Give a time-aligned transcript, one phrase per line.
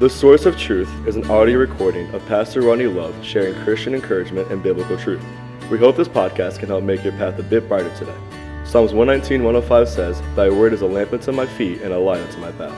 [0.00, 4.50] The Source of Truth is an audio recording of Pastor Ronnie Love sharing Christian encouragement
[4.50, 5.24] and biblical truth.
[5.70, 8.16] We hope this podcast can help make your path a bit brighter today.
[8.64, 12.20] Psalms 119, 105 says, Thy word is a lamp unto my feet and a light
[12.20, 12.74] unto my path.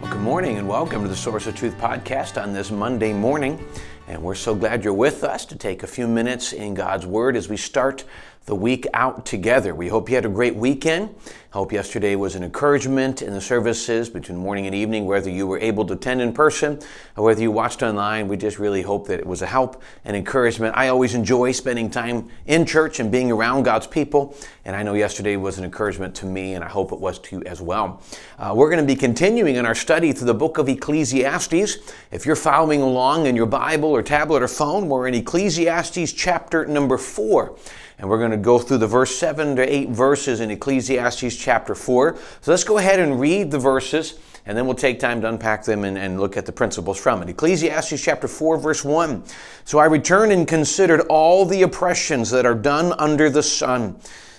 [0.00, 3.62] Well, good morning and welcome to the Source of Truth podcast on this Monday morning.
[4.06, 7.36] And we're so glad you're with us to take a few minutes in God's Word
[7.36, 8.04] as we start
[8.48, 9.74] the week out together.
[9.74, 11.14] We hope you had a great weekend.
[11.50, 15.58] Hope yesterday was an encouragement in the services between morning and evening, whether you were
[15.58, 16.78] able to attend in person
[17.16, 18.26] or whether you watched online.
[18.26, 20.76] We just really hope that it was a help and encouragement.
[20.76, 24.34] I always enjoy spending time in church and being around God's people,
[24.64, 27.36] and I know yesterday was an encouragement to me, and I hope it was to
[27.36, 28.02] you as well.
[28.38, 31.78] Uh, we're going to be continuing in our study through the book of Ecclesiastes.
[32.12, 36.64] If you're following along in your Bible or tablet or phone, we're in Ecclesiastes chapter
[36.66, 37.56] number four.
[37.98, 41.74] And we're going to go through the verse 7 to 8 verses in Ecclesiastes chapter
[41.74, 42.16] 4.
[42.40, 45.64] So let's go ahead and read the verses, and then we'll take time to unpack
[45.64, 47.28] them and, and look at the principles from it.
[47.28, 49.24] Ecclesiastes chapter 4, verse 1.
[49.64, 53.98] So I returned and considered all the oppressions that are done under the sun.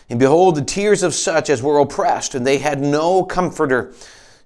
[0.09, 3.93] And behold, the tears of such as were oppressed, and they had no comforter.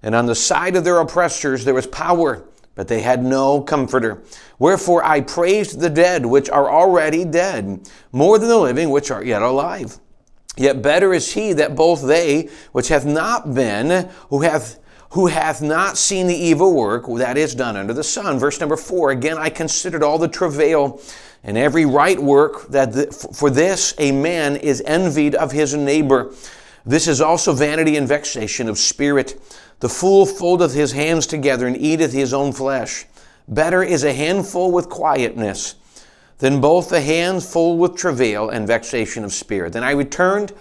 [0.01, 2.43] And on the side of their oppressors there was power
[2.75, 4.23] but they had no comforter.
[4.59, 9.23] Wherefore I praised the dead which are already dead, more than the living which are
[9.23, 9.99] yet alive.
[10.55, 14.79] Yet better is he that both they which have not been, who hath
[15.13, 18.39] who hath not seen the evil work that is done under the sun.
[18.39, 20.99] Verse number four, again I considered all the travail
[21.43, 26.33] and every right work that the, for this a man is envied of his neighbor.
[26.85, 29.41] This is also vanity and vexation of spirit.
[29.79, 33.05] The fool foldeth his hands together and eateth his own flesh.
[33.47, 35.75] Better is a handful with quietness
[36.39, 39.73] than both the hands full with travail and vexation of spirit.
[39.73, 40.53] Then I returned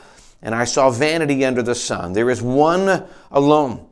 [0.42, 2.12] and I saw vanity under the sun.
[2.12, 3.86] There is one alone.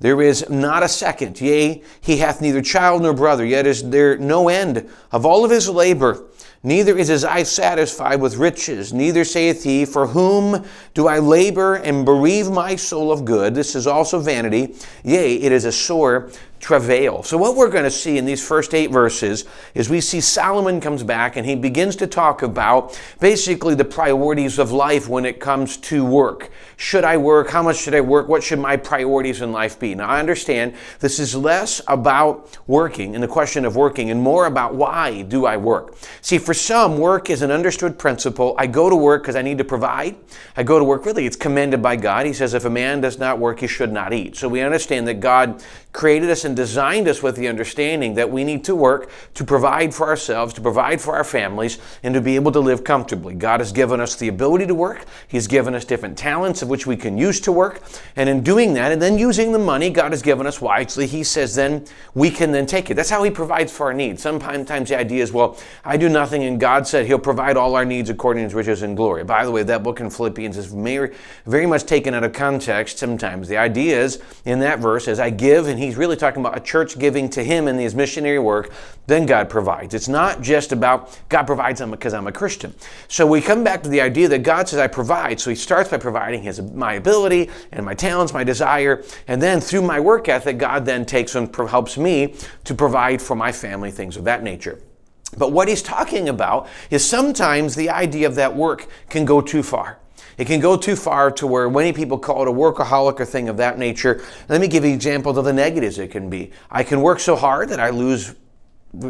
[0.00, 1.38] There is not a second.
[1.40, 5.50] Yea, he hath neither child nor brother, yet is there no end of all of
[5.50, 6.24] his labor.
[6.62, 11.76] Neither is his eye satisfied with riches, neither saith he, For whom do I labor
[11.76, 13.54] and bereave my soul of good?
[13.54, 14.74] This is also vanity.
[15.02, 17.22] Yea, it is a sore travail.
[17.22, 20.80] So, what we're going to see in these first eight verses is we see Solomon
[20.80, 25.40] comes back and he begins to talk about basically the priorities of life when it
[25.40, 26.50] comes to work.
[26.76, 27.50] Should I work?
[27.50, 28.28] How much should I work?
[28.28, 29.94] What should my priorities in life be?
[29.94, 34.46] Now, I understand this is less about working and the question of working and more
[34.46, 35.96] about why do I work.
[36.20, 38.54] See, for some, work is an understood principle.
[38.58, 40.16] I go to work because I need to provide.
[40.56, 42.26] I go to work, really, it's commended by God.
[42.26, 44.36] He says, if a man does not work, he should not eat.
[44.36, 48.42] So we understand that God created us and designed us with the understanding that we
[48.44, 52.34] need to work to provide for ourselves, to provide for our families, and to be
[52.34, 53.34] able to live comfortably.
[53.34, 55.06] God has given us the ability to work.
[55.28, 57.82] He's given us different talents of which we can use to work.
[58.16, 61.22] And in doing that, and then using the money God has given us wisely, He
[61.22, 62.94] says then we can then take it.
[62.94, 64.20] That's how He provides for our needs.
[64.20, 67.84] Sometimes the idea is, well, I do nothing, and God said He'll provide all our
[67.84, 69.22] needs according to His riches and glory.
[69.22, 71.14] By the way, that book in Philippians is very,
[71.46, 73.46] very much taken out of context sometimes.
[73.46, 76.60] The idea is in that verse, as I give and he's really talking about a
[76.60, 78.72] church giving to him in his missionary work,
[79.06, 79.94] then God provides.
[79.94, 82.74] It's not just about God provides because I'm a Christian.
[83.08, 85.40] So we come back to the idea that God says I provide.
[85.40, 89.60] So he starts by providing his my ability and my talents, my desire, and then
[89.60, 92.34] through my work ethic, God then takes and helps me
[92.64, 94.80] to provide for my family, things of that nature.
[95.38, 99.62] But what he's talking about is sometimes the idea of that work can go too
[99.62, 99.99] far.
[100.40, 103.50] It can go too far to where many people call it a workaholic or thing
[103.50, 104.22] of that nature.
[104.48, 106.50] Let me give you examples of the negatives it can be.
[106.70, 108.34] I can work so hard that I lose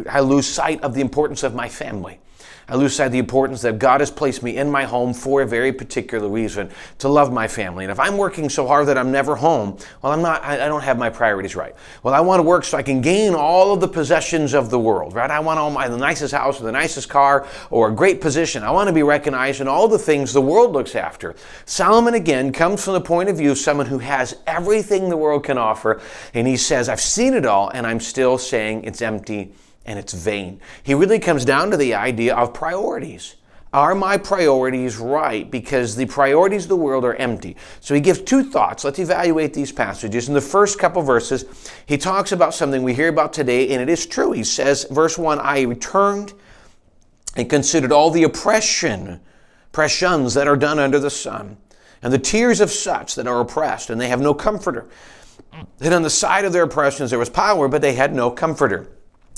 [0.09, 2.19] I lose sight of the importance of my family.
[2.71, 5.41] I lose sight of the importance that God has placed me in my home for
[5.41, 7.83] a very particular reason to love my family.
[7.83, 10.81] And if I'm working so hard that I'm never home, well, I'm not, I, don't
[10.81, 11.75] have my priorities right.
[12.01, 14.79] Well, I want to work so I can gain all of the possessions of the
[14.79, 15.29] world, right?
[15.29, 18.63] I want all my, the nicest house or the nicest car or a great position.
[18.63, 21.35] I want to be recognized in all the things the world looks after.
[21.65, 25.43] Solomon, again, comes from the point of view of someone who has everything the world
[25.43, 25.99] can offer.
[26.33, 29.51] And he says, I've seen it all and I'm still saying it's empty
[29.85, 30.59] and it's vain.
[30.83, 33.35] He really comes down to the idea of priorities.
[33.73, 35.49] Are my priorities right?
[35.49, 37.55] Because the priorities of the world are empty.
[37.79, 38.83] So he gives two thoughts.
[38.83, 40.27] Let's evaluate these passages.
[40.27, 41.45] In the first couple verses,
[41.85, 44.33] he talks about something we hear about today, and it is true.
[44.33, 46.33] He says, verse 1 I returned
[47.37, 49.21] and considered all the oppression,
[49.69, 51.55] oppressions that are done under the sun,
[52.01, 54.89] and the tears of such that are oppressed, and they have no comforter.
[55.77, 58.89] Then on the side of their oppressions there was power, but they had no comforter.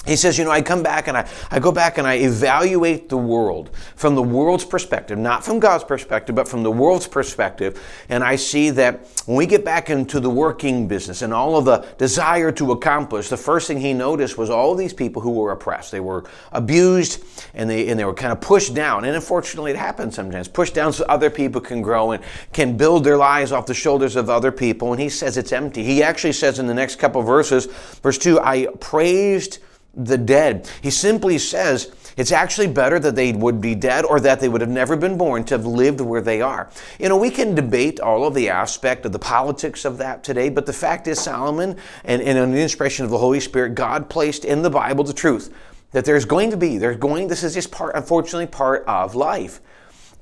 [0.05, 3.07] He says, you know, I come back and I, I go back and I evaluate
[3.07, 7.81] the world from the world's perspective, not from God's perspective, but from the world's perspective.
[8.09, 11.63] And I see that when we get back into the working business and all of
[11.63, 15.51] the desire to accomplish, the first thing he noticed was all these people who were
[15.51, 15.93] oppressed.
[15.93, 17.23] They were abused
[17.53, 19.05] and they, and they were kind of pushed down.
[19.05, 20.49] And unfortunately, it happens sometimes.
[20.49, 22.21] Pushed down so other people can grow and
[22.51, 24.91] can build their lives off the shoulders of other people.
[24.91, 25.81] And he says it's empty.
[25.81, 27.67] He actually says in the next couple verses,
[28.01, 29.59] verse 2, I praised
[29.95, 30.69] the dead.
[30.81, 34.61] He simply says it's actually better that they would be dead or that they would
[34.61, 36.69] have never been born to have lived where they are.
[36.99, 40.49] You know, we can debate all of the aspect of the politics of that today,
[40.49, 44.45] but the fact is, Solomon, and, and an inspiration of the Holy Spirit, God placed
[44.45, 45.53] in the Bible the truth
[45.91, 49.61] that there's going to be, there's going, this is just part, unfortunately, part of life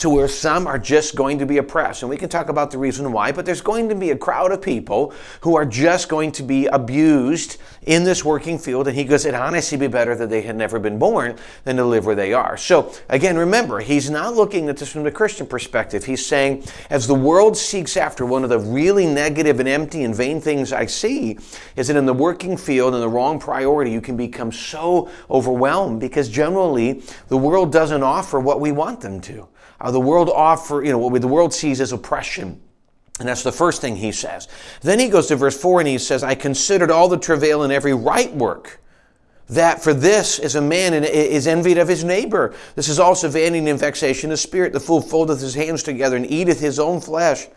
[0.02, 2.02] to where some are just going to be oppressed.
[2.02, 4.52] And we can talk about the reason why, but there's going to be a crowd
[4.52, 8.88] of people who are just going to be abused in this working field.
[8.88, 11.86] And he goes, it honestly be better that they had never been born than to
[11.86, 12.58] live where they are.
[12.58, 16.04] So again, remember, he's not looking at this from the Christian perspective.
[16.04, 20.16] He's saying, as the world seeks after one of the really negative and empty and
[20.16, 21.38] vain things I see,
[21.76, 26.00] is that in the working field and the wrong priority, you can become so overwhelmed
[26.00, 29.48] because generally the world doesn't offer what we want them to.
[29.82, 32.62] Uh, the world offer, you know, what the world sees as oppression.
[33.20, 34.48] And that's the first thing he says.
[34.82, 37.74] Then he goes to verse 4 and he says, I considered all the travail and
[37.74, 38.80] every right work.
[39.50, 42.56] That for this is a man and is envied of his neighbor.
[42.76, 44.72] This is also vanity and vexation of spirit.
[44.72, 47.48] The fool foldeth his hands together and eateth his own flesh.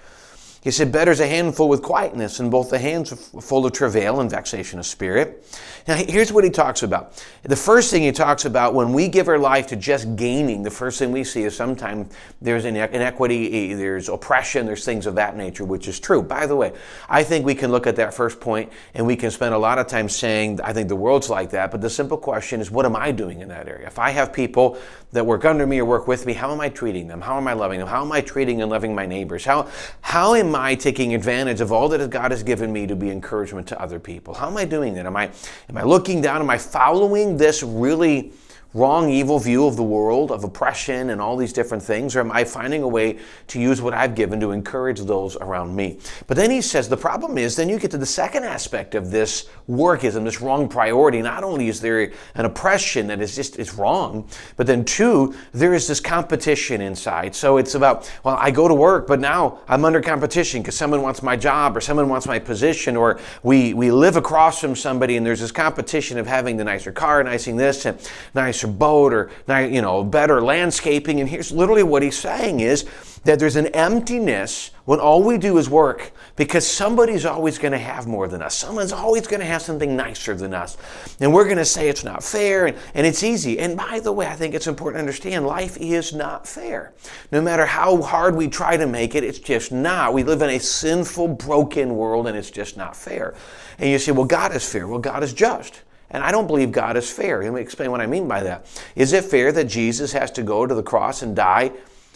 [0.61, 3.13] He said, Better is a handful with quietness than both the hands
[3.43, 5.47] full of travail and vexation of spirit.
[5.87, 7.23] Now, here's what he talks about.
[7.43, 10.71] The first thing he talks about when we give our life to just gaining, the
[10.71, 15.65] first thing we see is sometimes there's inequity, there's oppression, there's things of that nature,
[15.65, 16.23] which is true.
[16.23, 16.73] By the way,
[17.07, 19.79] I think we can look at that first point and we can spend a lot
[19.79, 22.87] of time saying, I think the world's like that, but the simple question is, what
[22.87, 23.87] am I doing in that area?
[23.87, 24.79] If I have people
[25.13, 27.21] that work under me or work with me, how am I treating them?
[27.21, 27.89] How am I loving them?
[27.89, 29.45] How am I treating and loving my neighbors?
[29.45, 29.69] How,
[30.01, 33.69] how am I taking advantage of all that God has given me to be encouragement
[33.69, 34.35] to other people?
[34.35, 35.07] How am I doing that?
[35.07, 35.31] Am I,
[35.75, 36.41] am I looking down?
[36.41, 38.33] Am I following this really
[38.75, 42.15] wrong, evil view of the world, of oppression and all these different things?
[42.17, 45.75] Or am I finding a way to use what I've given to encourage those around
[45.75, 45.99] me?
[46.27, 49.11] But then he says the problem is then you get to the second aspect of
[49.11, 51.23] this workism, this wrong priority.
[51.23, 55.73] Not only is there an oppression that is just is wrong, but then two, there
[55.73, 57.35] is this competition inside.
[57.35, 61.01] So it's about, well, I go to work, but now I'm under competition because someone
[61.01, 65.17] wants my job or someone wants my position, or we, we live across from somebody
[65.17, 69.13] and there's this competition of having the nicer car, nicing this and nicer nicer boat
[69.13, 71.21] or you know better landscaping.
[71.21, 72.85] And here's literally what he's saying is
[73.25, 77.79] that there's an emptiness when all we do is work because somebody's always going to
[77.79, 78.55] have more than us.
[78.55, 80.77] Someone's always going to have something nicer than us.
[81.21, 83.59] And we're going to say it's not fair and, and it's easy.
[83.59, 86.93] And by the way i think it's important to understand life is not fair.
[87.33, 90.13] No matter how hard we try to make it it's just not.
[90.13, 93.35] We live in a sinful broken world and it's just not fair.
[93.79, 94.87] And you say well god is fair.
[94.87, 95.83] Well god is just
[96.15, 97.43] and I don't believe God is fair.
[97.43, 98.67] Let me explain what I mean by that.
[98.95, 101.73] Is it fair that Jesus has to go to the cross and die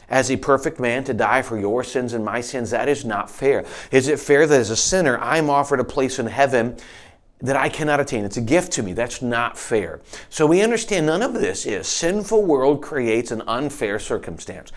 [0.09, 2.71] as a perfect man to die for your sins and my sins?
[2.71, 3.65] That is not fair.
[3.91, 6.77] Is it fair that as a sinner I'm offered a place in heaven
[7.41, 8.25] that I cannot attain.
[8.25, 8.93] It's a gift to me.
[8.93, 10.01] That's not fair.
[10.29, 11.87] So we understand none of this is.
[11.87, 14.73] Sinful world creates an unfair circumstance.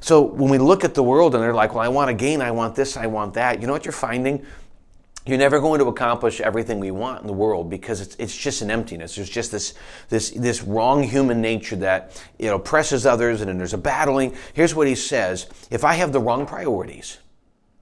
[0.00, 2.40] So when we look at the world and they're like, well, I want to gain,
[2.40, 4.46] I want this, I want that, you know what you're finding?
[5.26, 8.62] You're never going to accomplish everything we want in the world because it's, it's just
[8.62, 9.16] an emptiness.
[9.16, 9.74] There's just this,
[10.08, 14.34] this, this wrong human nature that it oppresses others and then there's a battling.
[14.54, 17.18] Here's what he says if I have the wrong priorities,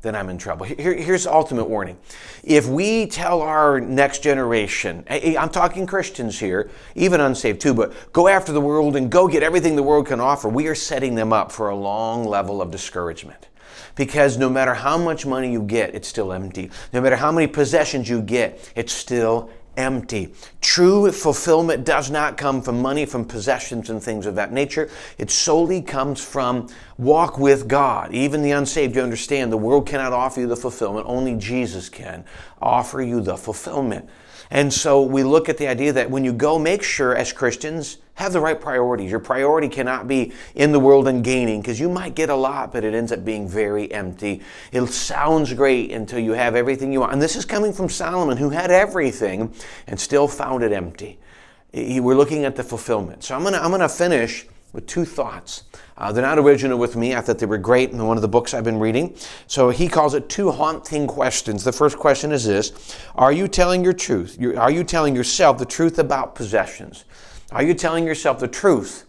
[0.05, 0.67] then I'm in trouble.
[0.67, 1.99] Here, here's ultimate warning.
[2.45, 8.29] If we tell our next generation, I'm talking Christians here, even unsaved too, but go
[8.29, 11.33] after the world and go get everything the world can offer, we are setting them
[11.33, 13.49] up for a long level of discouragement.
[13.95, 16.71] Because no matter how much money you get, it's still empty.
[16.93, 20.35] No matter how many possessions you get, it's still empty.
[20.61, 24.89] True fulfillment does not come from money, from possessions and things of that nature.
[25.19, 28.15] It solely comes from walk with God.
[28.15, 31.07] Even the unsaved, you understand, the world cannot offer you the fulfillment.
[31.09, 32.25] Only Jesus can
[32.61, 34.09] offer you the fulfillment.
[34.55, 37.99] And so we look at the idea that when you go, make sure as Christians,
[38.15, 39.11] have the right priorities.
[39.11, 42.73] Your priority cannot be in the world and gaining because you might get a lot,
[42.73, 44.43] but it ends up being very empty.
[44.71, 47.13] It sounds great until you have everything you want.
[47.13, 49.53] And this is coming from Solomon, who had everything
[49.89, 51.19] and still found it empty.
[51.73, 53.25] We're looking at the fulfillment.
[53.25, 55.63] So I'm going to I'm going to finish with two thoughts.
[55.97, 57.15] Uh, they're not original with me.
[57.15, 59.17] I thought they were great in one of the books I've been reading.
[59.47, 61.63] So he calls it two haunting questions.
[61.63, 64.37] The first question is this Are you telling your truth?
[64.59, 67.05] Are you telling yourself the truth about possessions?
[67.53, 69.07] Are you telling yourself the truth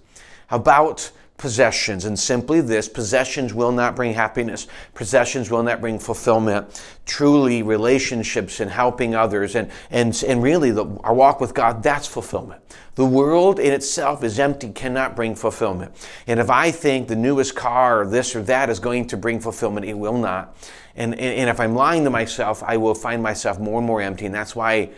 [0.51, 2.05] about possessions.
[2.05, 6.83] And simply this possessions will not bring happiness, possessions will not bring fulfillment.
[7.05, 12.07] Truly, relationships and helping others and, and, and really the, our walk with God, that's
[12.07, 12.61] fulfillment.
[12.95, 15.91] The world in itself is empty, cannot bring fulfillment.
[16.27, 19.41] And if I think the newest car or this or that is going to bring
[19.41, 20.55] fulfillment, it will not.
[20.95, 24.01] And, and, and if I'm lying to myself, I will find myself more and more
[24.01, 24.25] empty.
[24.25, 24.91] And that's why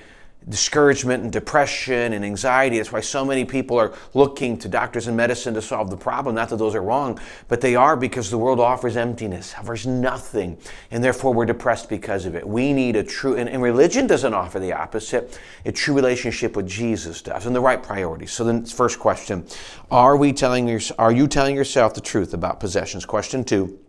[0.49, 2.77] discouragement and depression and anxiety.
[2.77, 6.35] That's why so many people are looking to doctors and medicine to solve the problem.
[6.35, 10.57] Not that those are wrong, but they are because the world offers emptiness, offers nothing,
[10.91, 12.47] and therefore we're depressed because of it.
[12.47, 15.39] We need a true, and, and religion doesn't offer the opposite.
[15.65, 18.31] A true relationship with Jesus does, and the right priorities.
[18.31, 19.45] So then, first question:
[19.91, 23.05] Are we telling your, Are you telling yourself the truth about possessions?
[23.05, 23.79] Question two.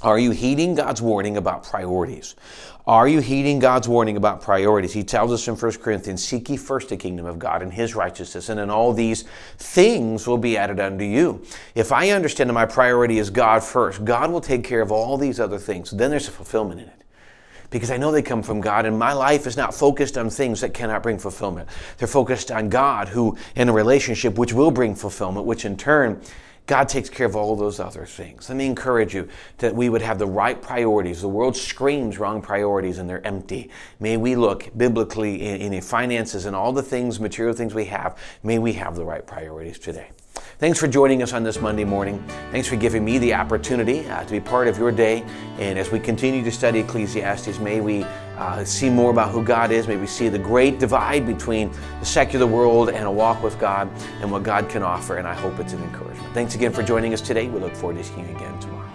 [0.00, 2.36] Are you heeding God's warning about priorities?
[2.86, 4.92] Are you heeding God's warning about priorities?
[4.92, 7.94] He tells us in 1 Corinthians, Seek ye first the kingdom of God and his
[7.94, 9.24] righteousness, and then all these
[9.58, 11.42] things will be added unto you.
[11.74, 15.18] If I understand that my priority is God first, God will take care of all
[15.18, 15.90] these other things.
[15.90, 17.04] Then there's a fulfillment in it
[17.70, 20.62] because I know they come from God, and my life is not focused on things
[20.62, 21.68] that cannot bring fulfillment.
[21.98, 26.22] They're focused on God, who in a relationship which will bring fulfillment, which in turn
[26.68, 28.50] God takes care of all those other things.
[28.50, 31.22] Let me encourage you that we would have the right priorities.
[31.22, 33.70] The world screams wrong priorities and they're empty.
[34.00, 38.18] May we look biblically in, in finances and all the things, material things we have,
[38.42, 40.10] may we have the right priorities today.
[40.58, 42.22] Thanks for joining us on this Monday morning.
[42.50, 45.24] Thanks for giving me the opportunity uh, to be part of your day.
[45.58, 48.04] And as we continue to study Ecclesiastes, may we
[48.38, 49.88] uh, see more about who God is.
[49.88, 53.90] May we see the great divide between the secular world and a walk with God
[54.20, 55.16] and what God can offer.
[55.16, 56.32] And I hope it's an encouragement.
[56.34, 57.48] Thanks again for joining us today.
[57.48, 58.88] We look forward to seeing you again tomorrow.